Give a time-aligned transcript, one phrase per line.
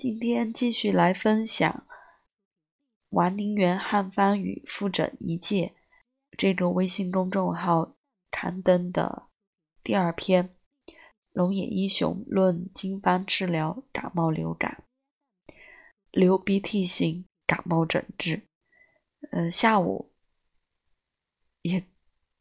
[0.00, 1.86] 今天继续来分享
[3.10, 5.74] 王宁元汉方与复诊一介
[6.38, 7.94] 这个微信公众号
[8.30, 9.24] 刊登的
[9.84, 10.48] 第二篇
[11.32, 14.84] 《龙野英雄论经方治疗感冒流感
[16.10, 18.38] 流鼻涕型感冒诊治》。
[19.32, 20.10] 呃，下午
[21.60, 21.84] 也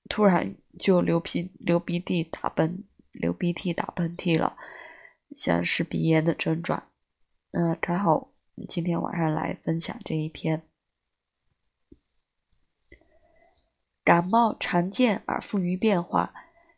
[0.07, 4.55] 突然就流鼻流鼻涕打喷流鼻涕打喷嚏了，
[5.35, 6.88] 像是鼻炎的症状。
[7.51, 8.31] 嗯，刚好
[8.67, 10.61] 今天晚上来分享这一篇。
[14.03, 16.33] 感冒常见而富于变化，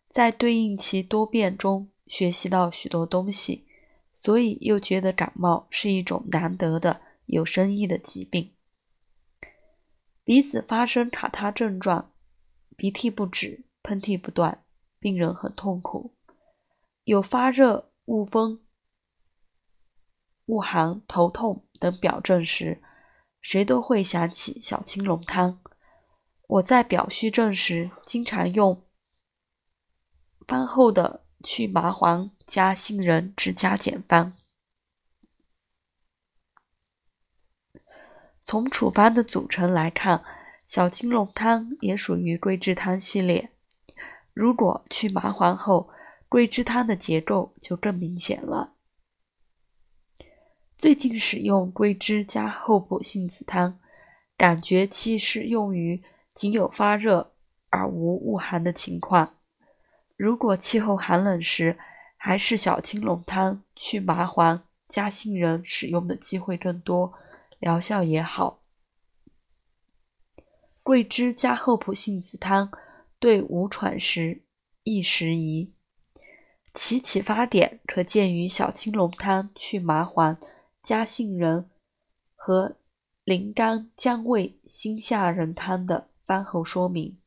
[0.09, 3.67] 在对应其多变中学习到许多东西，
[4.13, 8.53] 所以又觉得感冒是一种难得的有深意的疾病。
[10.23, 12.13] 鼻子发生卡他症状，
[12.77, 14.63] 鼻涕不止，喷嚏不断，
[14.99, 16.15] 病人很痛苦，
[17.03, 18.61] 有发热、恶风。
[20.51, 22.81] 恶寒、头痛等表症时，
[23.41, 25.61] 谁都会想起小青龙汤。
[26.47, 28.83] 我在表虚症时，经常用
[30.45, 34.33] 饭后的去麻黄加杏仁治加减方。
[38.43, 40.21] 从处方的组成来看，
[40.67, 43.51] 小青龙汤也属于桂枝汤系列。
[44.33, 45.89] 如果去麻黄后，
[46.27, 48.73] 桂枝汤的结构就更明显了。
[50.81, 53.77] 最近使用桂枝加厚朴杏子汤，
[54.35, 56.01] 感觉其适用于
[56.33, 57.35] 仅有发热
[57.69, 59.31] 而无恶寒的情况。
[60.17, 61.77] 如果气候寒冷时，
[62.17, 67.13] 还是小青龙汤去麻黄加杏仁使用的机会更多，
[67.59, 68.63] 疗效也好。
[70.81, 72.71] 桂枝加厚朴杏子汤
[73.19, 74.41] 对无喘时
[74.81, 75.75] 亦适宜，
[76.73, 80.39] 其启发点可见于小青龙汤去麻黄。
[80.81, 81.69] 加杏仁
[82.35, 82.75] 和
[83.23, 87.17] 灵肝姜味辛下仁汤的饭后说明，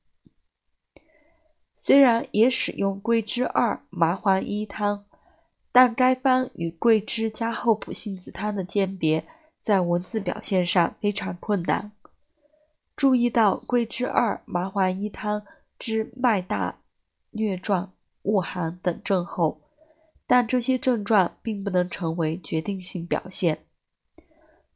[1.76, 5.06] 虽然也使用桂枝二麻黄一汤，
[5.70, 9.26] 但该方与桂枝加厚朴杏子汤的鉴别
[9.60, 11.92] 在文字表现上非常困难。
[12.96, 15.44] 注意到桂枝二麻黄一汤
[15.78, 16.80] 之脉大、
[17.30, 19.63] 略状、恶寒等症候。
[20.26, 23.66] 但这些症状并不能成为决定性表现，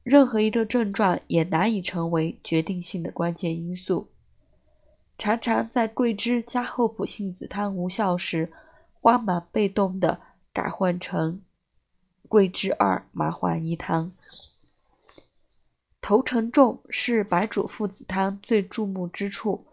[0.03, 4.11] 任何一个症状也难以成为决定性的关键因素。
[5.17, 8.53] 常常在桂枝加厚朴杏子汤无效时，
[9.01, 10.21] 慌忙被动的
[10.53, 11.41] 改换成
[12.29, 14.13] 桂枝二麻黄一汤。
[16.01, 19.67] 头沉重是白术附子汤最注目之处，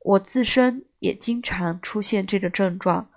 [0.00, 3.08] 我自身也经常出现这个症状。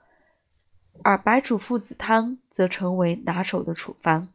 [1.05, 4.29] 而白术附子汤则成为拿手的处方。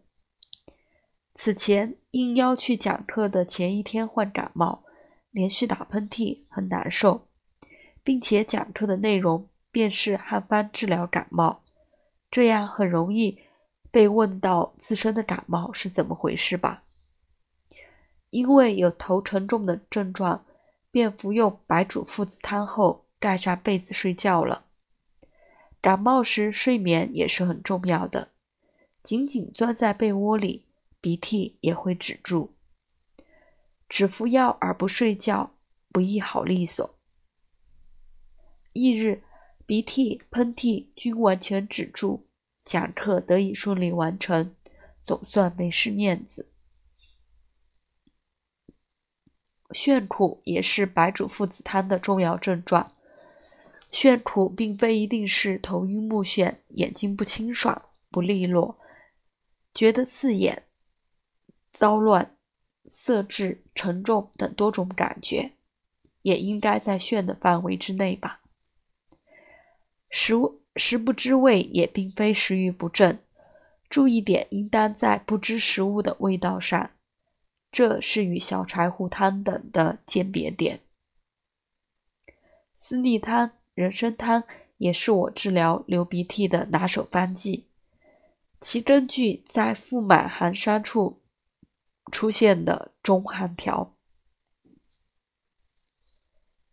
[1.34, 4.84] 此前应邀去讲课的前一天患感冒，
[5.32, 7.26] 连续打喷嚏，很难受，
[8.04, 11.64] 并且讲课的内容便是汉方治疗感冒，
[12.30, 13.41] 这样很容易
[13.91, 16.84] 被问到自身的感冒是怎么回事吧？
[18.30, 20.44] 因为有头沉重的症状，
[20.92, 24.66] 便服用白术附子汤后盖上被子睡觉了。
[25.80, 28.32] 感冒时睡眠也是很重要的，
[29.02, 30.66] 紧紧钻在被窝里，
[31.00, 32.54] 鼻涕也会止住。
[33.88, 35.54] 只服药而不睡觉，
[35.91, 36.98] 不易好利索。
[38.74, 39.22] 翌日，
[39.66, 42.26] 鼻涕、喷嚏均完全止住，
[42.62, 44.54] 讲课得以顺利完成，
[45.02, 46.52] 总算没失面子。
[49.72, 52.92] 炫酷也是白术附子汤的重要症状。
[53.93, 58.78] 眩苦并非一定是头晕目眩、眼睛不清爽、不利落、
[59.75, 60.65] 觉得刺眼、
[61.73, 62.37] 糟乱、
[62.89, 65.53] 色质、沉重等多种感觉，
[66.23, 68.41] 也应该在眩的范围之内吧。
[70.09, 70.34] 食
[70.77, 73.19] 食不知味也并非食欲不振，
[73.89, 76.93] 注意点应当在不知食物的味道上，
[77.72, 80.81] 这是与小柴胡汤等的鉴别点。
[82.77, 83.51] 四逆汤。
[83.80, 84.44] 人参汤
[84.77, 87.65] 也是我治疗流鼻涕的拿手方剂，
[88.60, 91.22] 其根据在腹满寒山处
[92.12, 93.97] 出现的中寒条。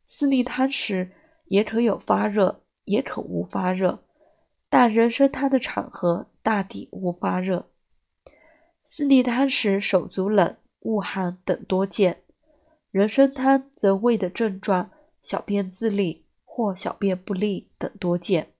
[0.05, 1.13] 四逆汤时
[1.45, 4.03] 也可有发热，也可无发热，
[4.67, 7.69] 但人参汤的场合大抵无发热。
[8.85, 12.23] 四逆汤时手足冷、恶寒等多见，
[12.91, 16.26] 人参汤则胃的症状、小便自利。
[16.57, 18.51] 或小便不利等多见。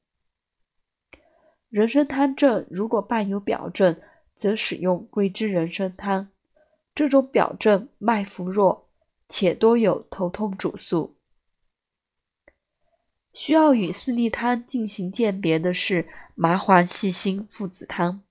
[1.68, 4.00] 人参汤症如果伴有表症，
[4.36, 6.30] 则使用桂枝人参汤。
[6.94, 8.88] 这种表症脉浮弱，
[9.28, 11.16] 且多有头痛主诉。
[13.34, 18.22] 需要与四逆汤进行鉴别的是麻黄细辛附子汤，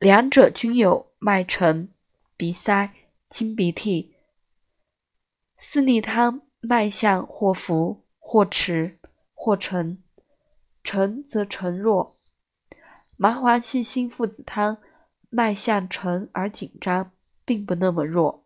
[0.00, 1.92] 两者均有脉沉、
[2.36, 2.92] 鼻塞、
[3.30, 4.16] 清鼻涕。
[5.58, 8.98] 四逆汤脉象或浮或迟
[9.32, 10.02] 或沉，
[10.84, 12.16] 沉则沉弱；
[13.16, 14.76] 麻黄细辛附子汤
[15.30, 17.12] 脉象沉而紧张，
[17.46, 18.44] 并不那么弱。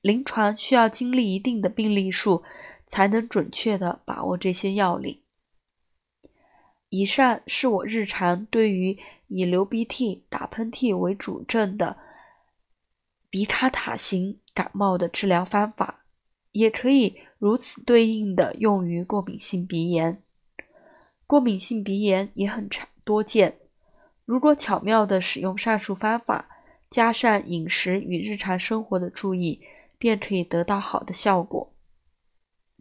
[0.00, 2.44] 临床需要经历一定的病例数。
[2.90, 5.20] 才能准确地把握这些要领。
[6.88, 11.98] 以上是我日常对于以流鼻涕、打喷嚏为主症的
[13.28, 16.02] 鼻卡塔型感冒的治疗方法，
[16.52, 20.22] 也可以如此对应的用于过敏性鼻炎。
[21.26, 23.58] 过敏性鼻炎也很常多见，
[24.24, 26.48] 如果巧妙地使用上述方法，
[26.90, 29.62] 加上饮食与日常生活的注意，
[29.98, 31.72] 便可以得到好的效果。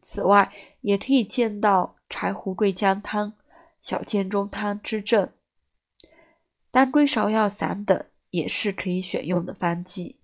[0.02, 3.34] 此外，也可以见到柴胡桂姜汤、
[3.82, 5.30] 小建中汤之症，
[6.72, 10.16] 当归芍药散等也是可以选用的方剂。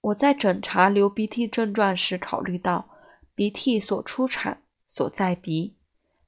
[0.00, 2.88] 我在诊查流鼻涕症状时，考虑到
[3.34, 5.74] 鼻涕所出产所在鼻，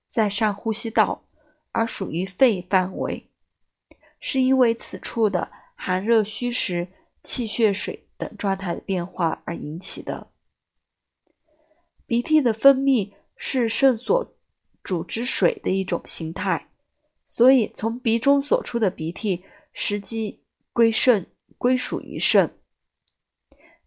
[0.09, 1.23] 在上呼吸道，
[1.71, 3.29] 而属于肺范围，
[4.19, 6.89] 是因为此处的寒热虚实、
[7.23, 10.29] 气血水等状态的变化而引起的。
[12.05, 14.35] 鼻涕的分泌是肾所
[14.83, 16.69] 主之水的一种形态，
[17.29, 20.43] 所以从鼻中所出的鼻涕实际
[20.73, 21.27] 归肾，
[21.59, 22.58] 归属于肾。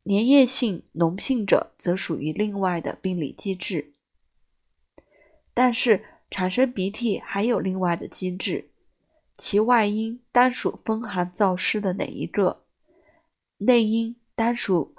[0.03, 3.93] 粘液性、脓性者则属于另外的病理机制。
[5.53, 8.69] 但是产生鼻涕还有另外的机制，
[9.37, 12.63] 其外因单属风寒燥湿的哪一个？
[13.57, 14.95] 内因单属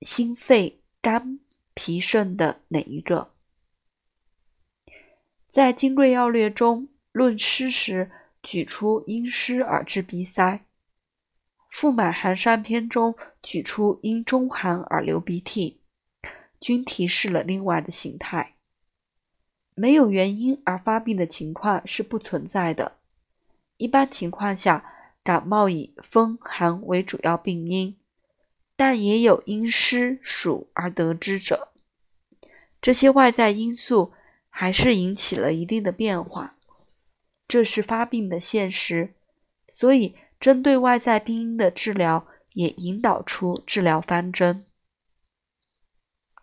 [0.00, 1.40] 心肺肝。
[1.76, 3.32] 脾肾的哪一个？
[5.48, 8.12] 在《金匮要略》中论湿时，
[8.44, 10.42] 举出因湿而致鼻塞；
[11.74, 15.80] 《腹满寒伤篇》中举出因中寒而流鼻涕，
[16.60, 18.54] 均提示了另外的形态。
[19.74, 22.98] 没有原因而发病的情况是不存在的。
[23.76, 24.84] 一般情况下，
[25.24, 27.96] 感冒以风寒为主要病因。
[28.76, 31.72] 但也有因湿暑而得之者，
[32.80, 34.12] 这些外在因素
[34.48, 36.56] 还是引起了一定的变化，
[37.48, 39.14] 这是发病的现实。
[39.68, 44.66] 所以，针对外在病因的治疗也引导出治疗方针。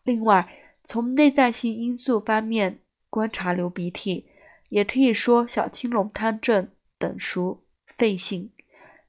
[0.01, 0.51] 另外，
[0.83, 2.79] 从内在性因素方面
[3.11, 4.25] 观察流鼻涕，
[4.69, 8.49] 也可以说小青龙汤症等属肺性，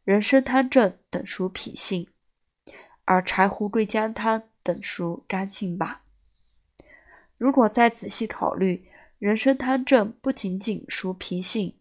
[0.04, 2.06] 人参汤症等属脾性。
[3.06, 6.02] 而柴胡桂姜汤等属肝性吧。
[7.38, 8.86] 如果再仔细考虑，
[9.18, 11.78] 人参汤症不仅仅属脾性，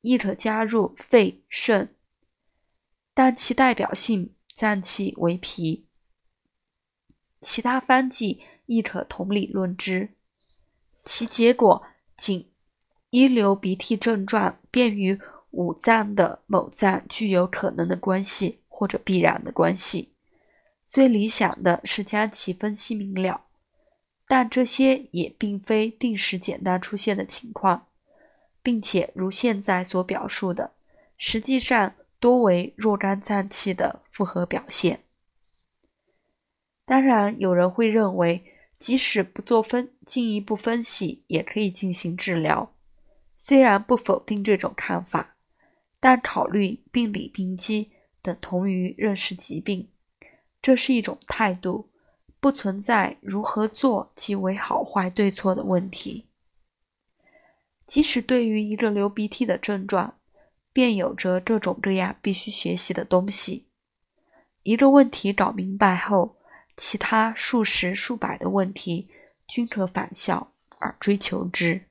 [0.00, 1.94] 亦可加入肺肾，
[3.18, 5.88] 但其代表性脏器为脾。
[7.40, 10.10] 其他方剂亦可同理论之，
[11.04, 11.84] 其结果
[12.16, 12.48] 仅
[13.10, 15.18] 一流鼻涕症状便与
[15.50, 20.14] 五脏的某脏具有可能的关系或者必然的关系。
[20.86, 23.46] 最理想的是将其分析明了，
[24.28, 27.88] 但这些也并非定时简单出现的情况，
[28.62, 30.74] 并且如现在所表述的，
[31.16, 35.00] 实际上多为若干脏器的复合表现。
[36.84, 38.44] 当然，有人会认为，
[38.78, 42.72] 即使不做分进一步分析，也可以进行治疗。
[43.36, 45.36] 虽然不否定这种看法，
[46.00, 49.88] 但考虑病理病机等同于认识疾病。
[50.60, 51.88] 这是一种态度，
[52.40, 56.26] 不存在如何做即为好坏对错的问题。
[57.86, 60.17] 即使对于一个流鼻涕的症状，
[60.78, 63.66] 便有着各种各样必须学习的东西。
[64.62, 66.36] 一个问题搞明白后，
[66.76, 69.08] 其他数十数百的问题
[69.48, 71.88] 均可返校而追求之。